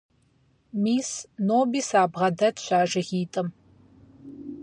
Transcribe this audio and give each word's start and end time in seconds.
Мис, 0.83 1.09
ноби 1.47 1.81
сабгъэдэтщ 1.89 2.65
а 2.77 2.79
жыгитӀым. 2.89 3.47